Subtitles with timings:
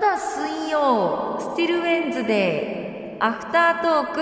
[0.00, 4.14] まだ水曜スティルウェンズデーアフタートー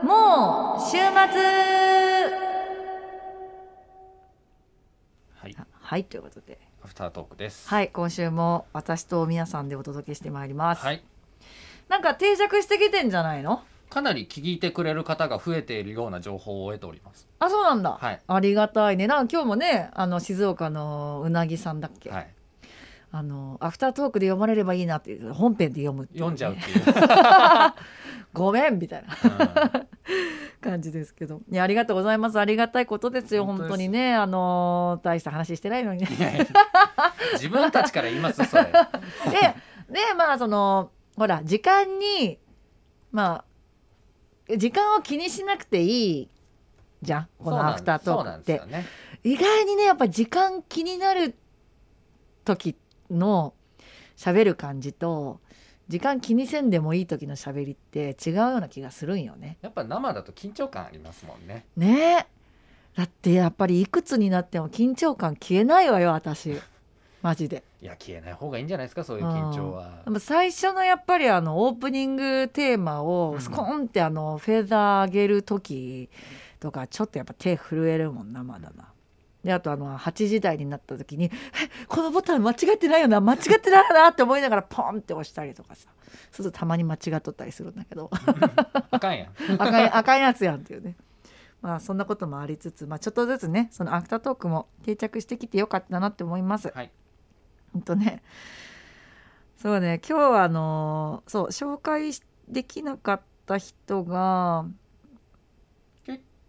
[0.00, 1.02] クもう週末。
[5.36, 6.58] はい、はいということで。
[6.82, 7.68] アフタートークです。
[7.68, 11.04] はい今週も私と皆さんでお届けしてまいります、はい、
[11.90, 13.60] なんか定着してきてんじゃないの？
[13.90, 17.28] かなり聞いてくれる方が増えているような情報を得ております。
[17.40, 18.20] あそうなんだ、はい。
[18.26, 19.06] ありがたいね。
[19.06, 22.34] なんか今日もねあの静岡のうなぎさんだっけ、はい、
[23.16, 26.08] あのアフタートークで読まれればいいなっていう本編で読むね。
[26.14, 26.84] 読んじゃうっていう。
[28.34, 29.16] ごめんみたいな。
[29.22, 29.88] うん
[30.60, 31.40] 感じですけど。
[31.48, 32.40] いやありがとうございます。
[32.40, 34.14] ありがたいことですよ本当にね。
[34.14, 36.48] あのー大した話してないのにね。
[37.34, 38.64] 自分たちから言いますそれ。
[38.64, 42.40] ででまあそのほら時間に
[43.12, 43.44] ま
[44.48, 46.28] あ時間を気にしなくていい
[47.00, 47.28] じゃん。
[47.38, 48.84] このアフタートークって、ね。
[49.22, 51.36] 意外にねやっぱ時間気になる
[52.44, 52.76] 時
[53.10, 53.54] の
[54.16, 55.40] 喋る感じと
[55.88, 59.58] 時間気にせんでもいい時の喋りって違うような気がするんよね。
[59.60, 61.66] やっぱ生だと緊張感ありますもんね。
[61.76, 62.26] ねえ
[62.96, 66.58] だってやっぱりいくつになっても緊張感消えないわよ私
[67.22, 67.62] マジで。
[67.82, 70.10] いや消えない方がいいんじゃないですかそういう緊張はで。
[70.10, 76.08] も最初のやっぱりあのオープニングテーマうんをスコーンってあのフェーダー上げる時
[76.60, 78.93] とかちょっとやっぱ手震えるもんなまだな。
[79.44, 81.30] であとあの8時台になった時に「え
[81.86, 88.10] このボタン間違ってないよな間違ってないよな」って思いながらポンって押したりとかさそうするとたまに間違っとったりするんだけど
[88.90, 89.28] あかんやん。
[89.58, 90.96] 赤い赤いやつやんっていうね。
[91.60, 96.70] まあそんなこともありつつ、まあ、ちょっとずつねそのアフタートークも定着してきてよかったなって思います。
[96.74, 96.90] はい。
[97.72, 98.22] ほんとね
[99.56, 102.12] そうね今日はあのーそう紹介
[102.48, 104.83] できなかった人が結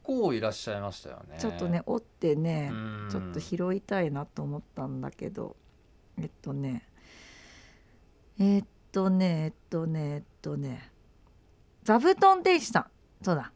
[0.06, 1.38] 構いらっしゃいましたよね。
[1.40, 3.08] ちょっとね折ってねうん。
[3.10, 5.56] ちょっと拾いたいなと思ったんだけど
[6.18, 6.88] えっとね
[8.40, 10.92] えっとねえっとねえっとね
[11.84, 12.86] 座布団天使さん。
[13.24, 13.52] そうだ。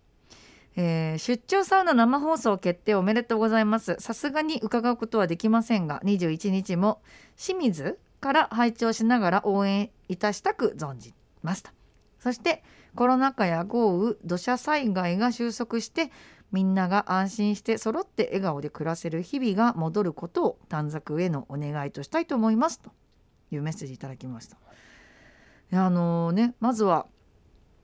[0.75, 3.95] えー出張サウナ生放送決定おめでとうございます。
[3.99, 7.01] さすがに伺うことはできませんが21日も
[7.37, 11.71] 清水から拝聴しながら応援いたしたく存じますと。
[12.19, 12.63] そして
[12.95, 16.11] コロナ禍や豪雨土砂災害が収束して
[16.51, 22.91] みんなが安心して揃って笑顔で暮らせる日々が戻ることを短冊へのお願いとしたいと思いますと
[23.51, 24.57] いうメッセージいただきました。
[25.71, 27.05] あのねまずは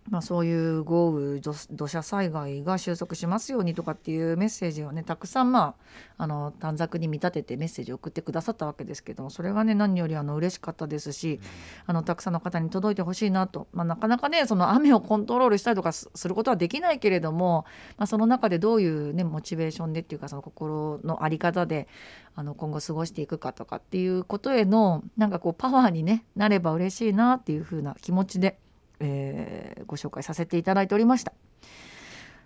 [0.10, 5.76] まあ、そういう豪雨土土砂災害が収束しますようにとかっていうメッセージをねたくさんま
[6.18, 11.40] ああの短冊に見立ててメッセージを送ってくださったわけですけどそれがね何よりあの嬉しかったですし
[11.88, 17.66] あのたくさんの方に届いてほしいなと、まあ、なかなかねその雨をコントロールしたりとかすすることはできないけれども、
[17.98, 21.88] まあ、その中でどういう、ね、モチベーションでっていうかその心の在り方で
[22.36, 28.60] あの今後過ごしていくかとかっていうことへのなんかこうパワーに、ね、なれば嬉しいなっていう風な気持ちで、
[29.00, 31.34] えーご紹介させていただいておりました。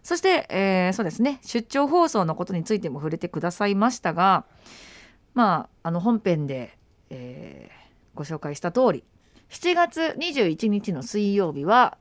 [0.04, 4.46] そして、えーそうですね出張放送のことについても触れてくださいましたが
[5.34, 6.78] まああの本編で、
[7.10, 7.80] えー
[8.16, 9.04] ご紹介した通り
[9.50, 11.98] 7月21日の水曜日は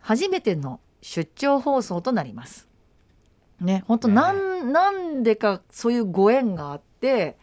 [0.00, 2.68] 初めての出張放送となります。
[3.60, 7.36] ね本当なん,、なんでかそういうご縁があって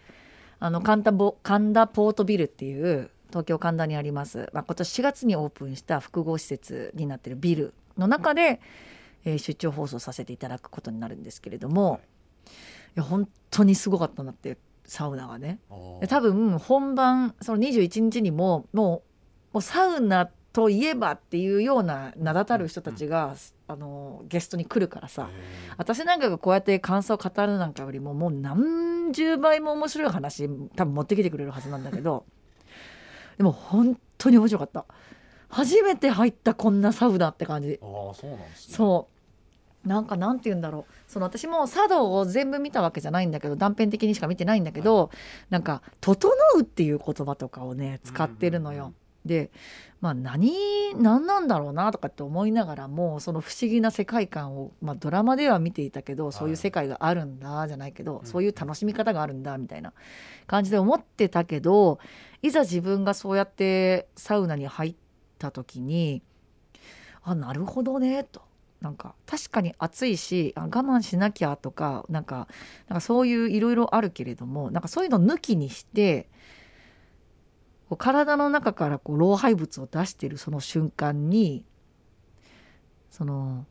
[0.59, 8.61] あの神田ボ神田ポートビルっていう東京神田にあります、まあ、今年4月にオープンした複合施設になってるビルの中で、
[9.25, 11.99] えー出張放送させていただくことになるんですけれども、
[12.45, 12.51] い、
[12.95, 15.59] や本当にすごかったなってサウナがね。
[16.07, 19.03] 多分本番その21日にもも
[19.51, 23.35] うもうサウナといえばっていうような名だたる人たちが、
[23.67, 25.29] あのゲストに来るからさ。
[25.77, 32.25] 私なんかがこうやって感想を語るなんかよりももう何十倍も面白い話多分持ってきてくれるはずなんだけど
[33.37, 34.85] でも本当に面白かった。
[35.49, 37.79] 初めて入ったこんなサウナって感じ。
[37.81, 38.75] ああそうなんですね。
[38.75, 39.87] そう。
[39.87, 40.93] なんかなんて言うんだろう。
[41.07, 45.11] その私も茶道を全部見たわけじゃないんだけど断片的にしか見てないんだけど、
[45.49, 46.27] なんか「整
[46.57, 48.77] う」っていう言葉とかをね使ってるのよ。
[48.77, 48.95] うんうんうん
[49.25, 49.49] で
[50.01, 50.53] まあ何
[50.95, 58.25] 何なんだろうなとかって思いながらもその不思議な世界観を、まあ、ドラマでは見ていたけどそういう世界があるんだじゃないけど、うん。
[58.25, 59.93] そういう楽しみ方があるんだみたいな
[60.45, 61.97] 感じで思ってたけど
[62.45, 64.95] いざ自分がそうやってサウナに入っ
[65.39, 66.21] た時に
[67.23, 68.43] あなるほどねと。
[68.81, 72.47] なんか確かに暑いしあ我慢しなきゃとかなんか
[72.87, 76.29] なんかそういういろいろあるけれどもなんかそういうの抜きにして
[77.89, 81.65] こう体の中からこう老廃物を出してるその瞬間に
[83.09, 83.65] その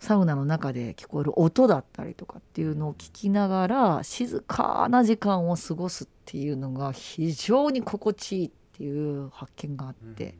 [0.00, 10.36] サウナの中で聞こえる音だったりとかっていうのを聞きながら静かな時間を過ごすっていうのが非常に心地いいっていう発見があって、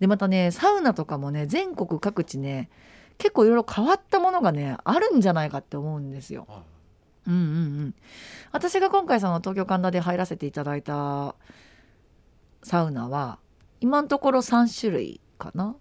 [0.00, 2.70] でまたねサウナとかもね全国各地ね
[3.18, 6.46] 結構いろいろ変わったものがねあるんじゃないかって思うんですよ。
[6.48, 6.60] はい
[7.28, 7.42] うんうんう
[7.86, 7.94] ん、
[8.52, 11.34] 私が今回その東京神田で入らせていただいた
[12.62, 13.40] サウナは
[13.80, 15.76] 今のところ3種類かな。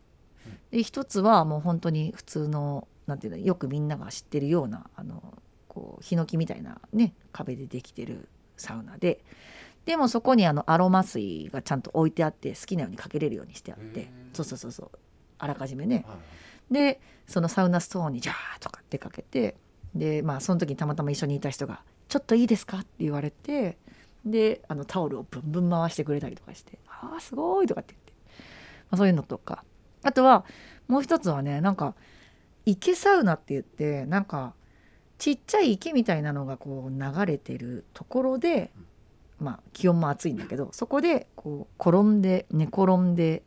[0.71, 5.37] で一つはもう本当に普通のなんていうのよくみんなが知ってるようなあの
[5.67, 9.23] こうヒノキみたいなね壁でできてるサウナで
[9.85, 14.89] でもそこにあのアロマ水がちゃんと置いてあって好きなようにかけれるようにしてあってそうそうそうそう
[15.37, 16.03] あらかじめね。
[16.07, 16.17] はい
[16.71, 19.55] でそのサウナストーンにジャーとかってかけて
[19.93, 23.77] でまあその時にたまたま一緒にいた人が「ちょっといいですか?」って言われて
[24.25, 28.13] であのタオルをブンブン回してくれたりとかして「ああすごい!」とかって言って、
[28.89, 29.63] まあ、そういうのとか
[30.05, 30.45] あとは
[30.87, 31.95] もう一つはねなんか
[32.65, 34.53] 池サウナって言ってなんか
[35.17, 38.71] ちっちゃい池みたいなのがこう流れてるところで
[39.39, 43.41] まあ気温も暑いんだけどそこでこう転んで寝転んで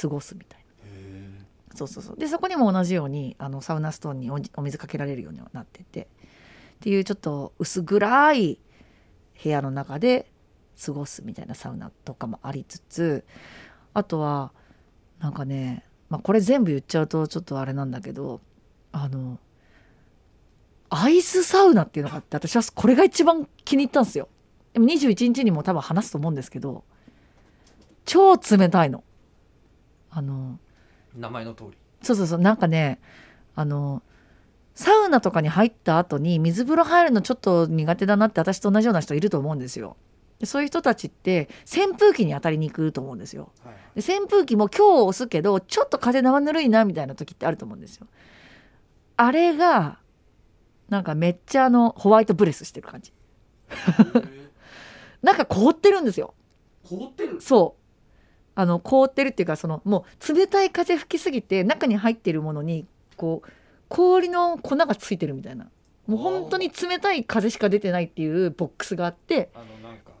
[0.00, 0.64] 過ごすみたいな。
[0.86, 6.06] へそうそうそうでそこにも同じようにあのサウナストーンにおお水かけられるようにはなっててっ
[6.80, 8.58] ていうちょっと薄暗い
[9.42, 10.30] 部屋の中で
[10.82, 13.24] 過ごすみたいなサウナとかもありつつ
[13.92, 14.52] あとは
[15.20, 18.40] なんかね、まあ、これ全部言っちゃうとちょっとあれなんだけど
[18.92, 19.38] あの
[20.90, 24.28] アイスサウナっていうのがあって私はこれが一番気に入ったんですよ。
[24.72, 26.84] でも21日にも多分話すと思うんですけど
[28.04, 29.04] 超冷たいの。
[30.10, 30.68] あのー
[31.18, 33.00] 名前の通りそうそうそうなんかね
[33.54, 34.02] あの
[34.74, 39.96] サウナとかに入った後に水風呂入るのちょっと苦手だなって私と同じような人いると思うんですよ。
[40.38, 43.50] でそういう人たちって扇風機に当たりに行くと思うんですよ。
[43.64, 48.06] はいで扇風機も今日押すけどちょっと風生ぬるいなみたいな時ってあると思うんですよ。
[49.16, 49.98] あれが
[50.88, 53.12] なんかめっちゃあのホワイトブレスしてる感じ。
[55.22, 56.34] なんか凍ってるんですよ。
[56.88, 57.40] 凍ってる？
[57.40, 57.82] そう
[58.54, 62.86] あの凍ってるっていうかそのもう冷たい風吹きすぎて中に入ってるものに
[63.16, 63.48] こう
[63.88, 65.68] 氷の粉がついてるみたいな
[66.06, 70.12] もう本当に冷たい風しか出てないっていうボックスがあってあのなんか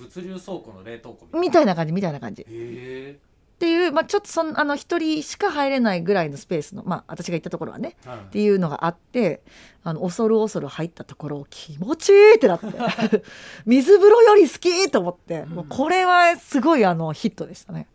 [0.00, 1.74] 物流倉庫の冷凍庫みたいな。
[1.74, 2.42] 感じみたいな感じ。
[2.42, 2.46] っ
[3.60, 8.18] ていう、まあ、ちょっとそんあの一人しか入れないぐらいのスペースのまあ私が行ったところはねはい。
[8.18, 9.42] っていうのがあって
[9.84, 12.66] あの恐る恐る入ったところ気持ちいいってなって。
[13.66, 17.86] 水風呂より好きと思って、もうこれはすごいあのヒットでしたね。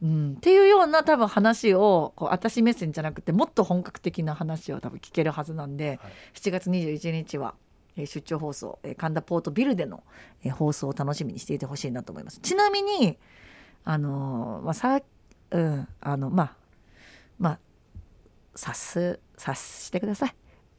[0.00, 5.98] うん、っていうような多分話をこう私目線じゃなくてもっと本格的な話を多分聞けるはずなんで、はい。
[6.34, 7.67] 7月21日は、えー
[8.06, 10.02] 出張放送、えー神田ポートビルでの、
[10.42, 12.40] えー放送を楽しみにしていてほしいなと思います。
[12.40, 13.18] ちなみに
[13.84, 15.00] あのーまあさ
[15.50, 16.56] うんあのまあ
[17.38, 17.58] まあ
[18.54, 20.34] 察す察してください。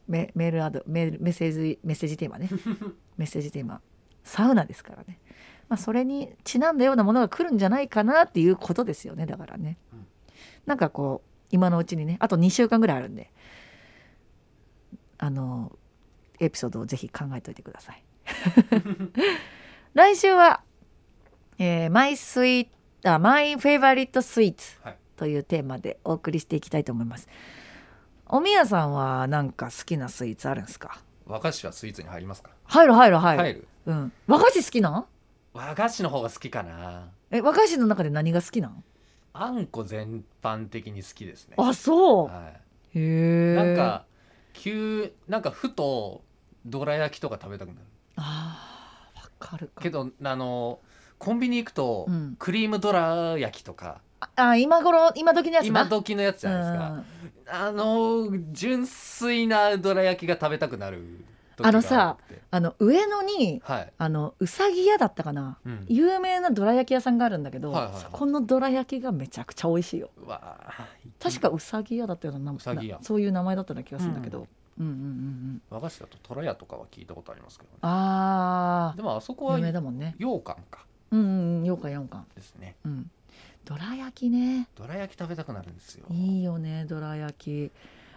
[0.08, 2.50] メメールアドメールメッセージメッセージテーマね。
[3.18, 3.82] メッセージテーマ。
[4.24, 5.20] サウナですからね、
[5.70, 9.26] まあ、それにちなんだようなものが来るんじゃないかなっていうことですよね。
[9.26, 10.08] だからね、うん。
[10.66, 13.32] なんかこう今のうちにねあと2週間ぐらいあるんで。
[15.22, 15.78] あの
[16.40, 18.04] エピソードをぜひ考えておいてください
[19.94, 20.62] 来週は、
[21.58, 22.68] えー、マイスイー
[23.04, 27.28] トあマイフェイバリットスイーツはいというテーマでお送りしていきたいと思います。
[28.28, 31.02] おみやさんはなんか好きなスイーツあるんですか？
[31.26, 32.52] 和菓子はスイーツに入りますか？
[32.64, 33.44] 入る入る入る。
[33.44, 34.14] 入るうん。
[34.28, 35.06] 和菓子好きなん？
[35.54, 38.84] 和菓子の方が好きかなえ和菓子の中で何が好きなん？
[39.34, 42.26] あんこ全般的に好きですねあそう。
[42.28, 42.54] は
[42.94, 43.56] へい、え。
[43.56, 44.06] なんか
[44.54, 46.22] 急なんかふと
[46.70, 47.80] どら焼きとか食べたくなる。
[48.18, 49.82] あーわかるか。
[49.82, 50.80] けどあの
[51.18, 52.36] コンビニ行くと、うん。
[52.40, 54.02] クリームどら焼きとか。
[54.22, 55.68] ああ今頃今時のやつな。
[55.68, 57.06] 今時のやつじゃないですか、うん。
[57.68, 61.26] あの純粋などら焼きが食べたくなる
[61.62, 62.18] あのさ
[62.52, 65.58] あの上野にはい、あのうさぎ屋だったかな。
[65.66, 68.02] うん、有名などら焼き屋さんがあるんだけど、はいはいはい。
[68.02, 70.10] そこのどら焼きがめちゃくちゃ美味しいよ。
[71.22, 72.56] 確かうさぎ屋だったような
[73.02, 74.48] そういう名前だったような気がするんだけど、うん、
[74.80, 80.16] うんうんうん和菓子だととらやとかは聞いたことありますけど、ね、あでもあそこあは有名だもんね。
[80.18, 80.86] 羊羹か。
[81.12, 82.76] うんうんうんようかんようかんですね。
[82.86, 83.12] うん。
[83.66, 84.68] どら焼きね。
[84.76, 86.06] どら焼き食べたくなるんですよ。
[86.10, 87.72] いいよねどら焼き。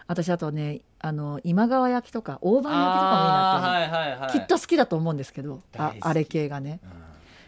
[0.07, 4.31] 私あとねあの今川焼きとか大判焼きとかもいいなって思う、あーはいはいはい。
[4.31, 6.79] きっと好きだと思うんですけどああれ系がね。
[6.83, 6.89] うん。
[6.89, 6.93] い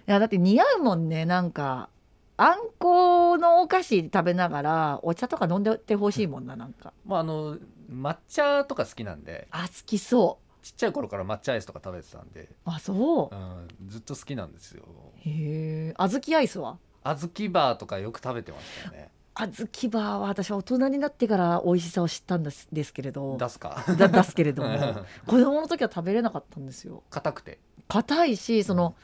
[0.07, 1.89] やだって似合うもんねなんか
[2.37, 6.91] あんこのお菓子食べながらお茶とか飲んでってほしいもんななんか。
[7.05, 7.57] まああの
[7.89, 9.47] 抹茶とか好きなんで。
[9.51, 13.35] あ好きそちっちゃい頃から抹茶アイスとか食べてたんで、うあそう。
[13.35, 13.37] う
[13.85, 14.83] ん、ずっと好きなんですよ。
[15.17, 15.93] へえ。
[15.97, 16.77] 小豆アイスは？
[17.03, 19.09] 小豆バーとかよく食べてましたよね。
[19.35, 23.37] 小豆バーは私は大人になってから美味しさを知ったんですですけれど。
[23.37, 23.83] 出すか？
[23.97, 24.69] だ出すけれども。
[25.27, 27.03] 子供の時は食べれなかったんですよ。
[27.11, 27.59] 硬くて。
[27.87, 28.95] 硬いしその、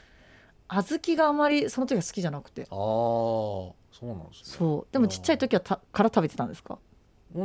[0.74, 2.62] 小豆があまりその時は好きじゃなくて。
[2.62, 4.56] ああそうなんですね。
[4.58, 4.92] そう。
[4.92, 6.78] でもちっちゃい時はたから食べてたんですか？
[7.34, 7.44] う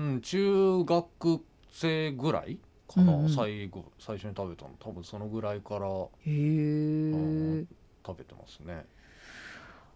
[0.00, 1.40] ん中学
[1.72, 3.30] 生ぐらいかな、うんうん。
[3.30, 4.70] 最後最初に食べたの。
[4.78, 7.64] 多分そのぐらいからへえ
[8.06, 8.84] 食べてますね。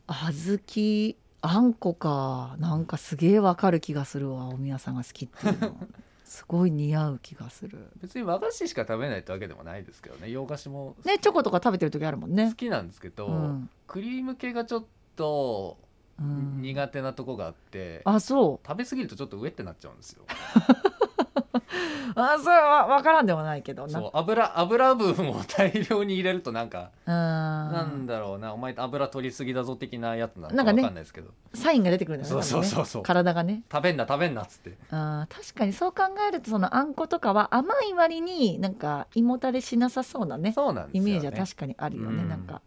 [0.06, 2.56] 小豆あんこか。
[2.58, 5.76] なんかすげえわかる気がするわお宮さんが好きっていうの
[6.32, 7.88] すごい似合う気がする。
[8.00, 10.30] 別に和菓子しか食べないってわけでもないですけどね。
[10.30, 13.70] 洋菓子もねチョコとか食べてる時あるもん好ねきなんですけど、うん。
[13.86, 14.84] クリーム系がちょっ
[15.14, 15.76] と
[16.18, 16.62] うん。
[16.62, 18.66] 苦手なとこがあって、あそう。
[18.66, 20.24] 食べ過ぎるとちょっと上ってなっちゃうんですよ
[22.14, 33.62] あそれは分からんでもないけどなそう油油分を 大量に入れるとなんか、ななんだろうなお前油取りすぎだぞ的なやつなんかなんかんないですけど、サインが出てくるんだよねそうそうそう体がね。
[33.70, 34.76] 食べんな食べんなっつって。
[34.90, 42.28] あー確かにそう考えるとそのあんことかは甘い割になんか胃もたれしなさそうなねそうなんですよ、ね、イメージは確かにあるよね、うん。
[42.28, 42.62] なんか。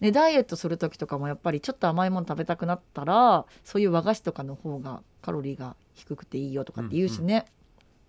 [0.00, 7.46] ね、ダイエットする時とかもやっぱりちょっと甘いもの食べたくなったらそういう和菓子とかの方がカロリーが低くていいよとかって言うしね、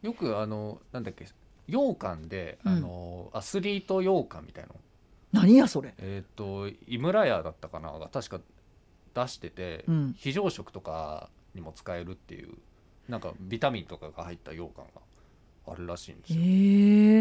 [0.01, 1.25] よくあのなんだっけ
[1.67, 2.73] 羊羹で、うん。
[2.73, 4.75] あのアスリート羊羹みたいなの。
[5.31, 5.93] 何やそれ。
[5.99, 8.39] えっ、と井村屋だったかなが確か
[9.13, 10.15] 出してて、うん。
[10.17, 12.49] 非常食とかにも使えるっていう
[13.07, 15.01] なんかビタミンとかが入った羊羹が
[15.71, 16.41] あるらしいんですへよ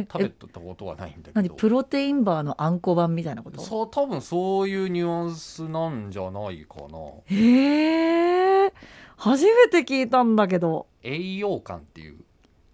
[0.00, 1.32] え食べたことはないんだけど。
[1.34, 3.60] 何プロテインバーのあんこ版みたいなこと？
[3.60, 6.98] そう多分そういうニュアンスなんじゃないかな。
[7.26, 8.72] へえ
[9.16, 10.86] 初めて聞いたんだけど。
[11.02, 12.18] 栄養感っていう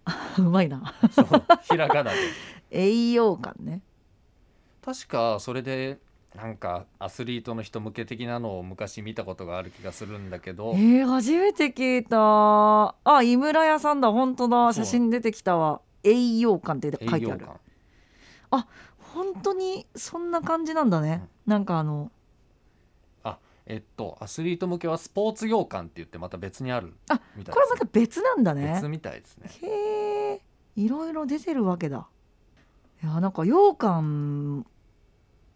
[0.38, 0.94] うまいな。
[1.10, 1.26] そう
[1.62, 2.16] ひらがなで。
[2.70, 3.82] 栄養感ね。
[4.84, 5.98] 確かそれで
[6.34, 10.72] なんかアスリートの人向け的なのを昔見たことがある気がするんだけど。
[10.74, 12.94] えー、初めて聞いた。
[13.04, 14.10] あ井村屋さんだ。
[14.10, 14.72] 本当だ。
[14.72, 15.80] 写真出てきたわ。
[16.02, 17.24] 栄養感って書いてある。
[17.24, 17.60] 栄養感
[19.14, 22.10] 本当にそんな感じなんだね、なんかあの
[23.66, 28.74] えっとアスリート向けはスポーツ羊羹って言ってまた別にあるあみたいこれまた別なんだね。
[28.74, 29.50] 別みたいですね。
[29.62, 30.40] へえ
[30.76, 32.08] いろいろ出てるわけだ。
[33.02, 34.66] いやなんか羊羹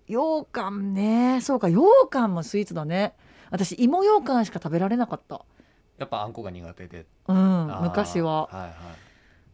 [0.07, 1.41] 羊羹ね。
[1.43, 3.15] そうか羊羹もスイーツだね。
[3.51, 5.45] 私芋羊羹しか食べられなかった。
[5.99, 8.47] やっぱあんこが苦手で、うん昔は。
[8.47, 8.49] は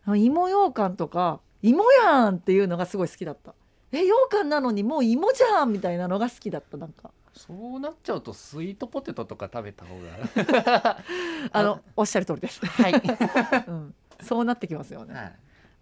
[0.06, 0.24] いはい。
[0.24, 3.54] 芋羊羹とか芋やんっていうのがすごい好きだった
[3.94, 7.10] え羊羹なのにもう芋じゃんみたいなのが好きだったなんか。
[7.34, 10.98] そうなっちゃうとスイートポテトとか食べた方が。
[11.52, 12.92] あのおっしゃる通りです、はい、
[13.66, 15.14] うん、そうなってきますよね。
[15.14, 15.24] はい。
[15.26, 15.32] へ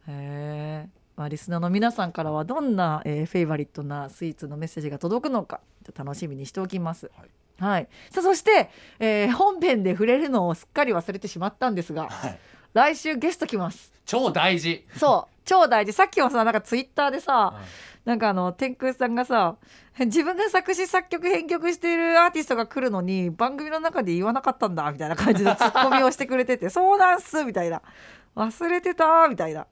[0.09, 5.61] え、まあ、リスナーの皆さんからはどんな、えーフェイバリットなスイーツのメッセージが届くのか
[5.95, 7.11] 楽しみにしておきます。
[7.17, 7.31] はい。
[7.59, 12.39] はい、さあそして、えー本編で触れるのをすっかり忘れてしまったんですがはい、
[12.73, 13.93] 来週ゲスト来ます。
[14.07, 15.35] 超大事、そう。
[15.45, 15.93] 超大事。
[15.93, 19.57] さっきもさなんかツイッターでさはいなんかあの天空さんがさ
[19.99, 27.83] 自分が作詞作曲編曲しているアーティストが来るのに番組の中で言わなかったんだみたいな感じのツッコミをしてくれてて「そうなんす」みたいな
[28.35, 29.67] 「忘れてた」みたいな。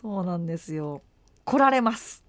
[0.00, 1.02] そうなんですよ。
[1.44, 2.27] 来られます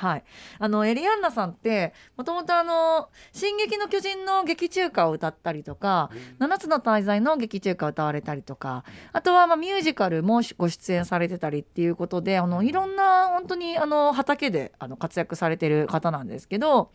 [0.00, 0.24] はい。
[0.58, 6.08] あのエリアンナさんってもともとあの「進撃の巨人」の劇中歌を歌ったりとか
[6.40, 16.92] 「七つの大罪」の劇中歌を歌われたりとかあとはまあミュージカルもご出演されてたりっていうことであのいろんな本当にあの畑であの活躍されてる方なんですけど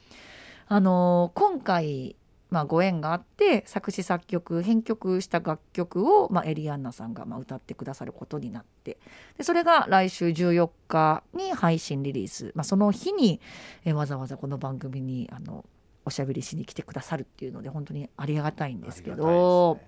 [0.67, 2.15] あの今回、
[2.49, 8.97] まあ、ご縁があって作詞作曲編曲した楽曲を、まあ、エリアンナさんがまあ歌ってくださることになって
[9.37, 13.41] でそれが来週14日に配信リリース、まあ、その日に
[13.83, 15.65] えわざわざこの番組にあの
[16.05, 19.79] おしゃべりしに来てくださるっていうので本当にありがたいんですけど。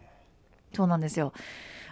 [0.74, 1.34] そうなんですよ。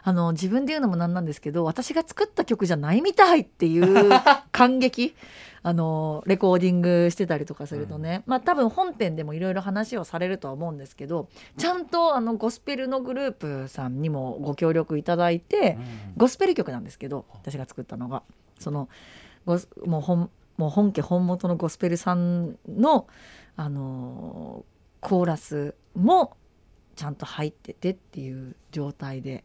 [0.08, 4.12] あの自分で言うのもなんなんですけど私が作った曲じゃないみたいっていう
[4.52, 5.16] 感激
[5.64, 11.28] あのレコーディングしてたりとかするとね、まあ多分本編でもいろいろ話をされるとは思うんですけど
[11.58, 15.80] ちゃんとあのゴスペルのグループさんにもご協力いただいて、
[16.18, 18.22] ゴスペル曲なんですけど私が作ったのが。
[18.60, 18.88] その
[19.46, 23.08] ゴスもう本もう本家本元のゴスペルさんの、
[23.58, 26.36] あのーコーラスも
[26.96, 29.44] ちゃんと入っててっていう状態で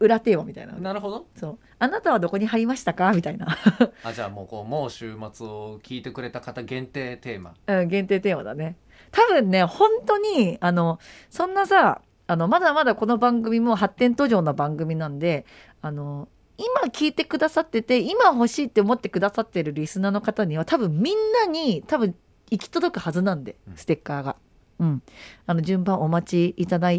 [0.00, 0.74] 裏テーマみたいな。
[0.74, 1.26] なるほど。
[1.36, 1.58] そう。
[1.78, 3.12] あなたはどこに貼りましたか？
[3.12, 3.46] みたいな、
[4.04, 7.54] あじゃあもうこうもう週末を聞いてくれた方限定テーマ。
[7.66, 8.76] うん、限定テーマだね。
[9.10, 10.98] 多分ね本当にあの
[11.30, 15.46] そんなさあのまだまだこの番組も発展途上の番組なんで
[15.80, 16.28] あの
[16.58, 22.14] 今聞いてくださってて今欲しいって思ってくださってるリスナーの方には多分みんなに多分
[22.50, 23.76] 行き届くはずなんでうん。
[23.76, 24.36] ステッカーが、
[24.78, 25.02] うん、
[25.46, 26.90] あの順番お待ちいただ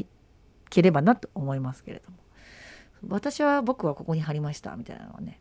[0.69, 2.17] ければなと思いますけれども
[3.07, 5.39] 私は僕はここに貼りましたみたいなのはね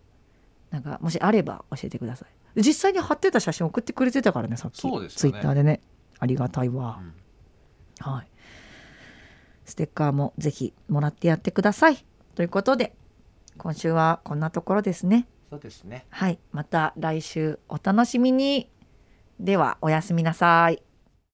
[0.70, 2.60] なんかもしあれば教えてください。
[2.60, 4.80] 実際に貼ってた写真送ってくれてたからねさっき。
[4.80, 5.80] そうですツイッターでね。
[6.18, 7.00] ありがたいわ。
[7.00, 7.14] う、ん。
[8.00, 8.28] はい。
[9.64, 12.04] ステッカーもぜひもらってやってください。
[12.34, 12.94] ということで
[13.56, 15.26] 今週はこんなところですね。
[15.50, 16.06] そうですね。
[16.10, 16.38] はい。
[16.52, 18.70] また来週お楽しみに。
[19.40, 20.82] ではおやすみなさい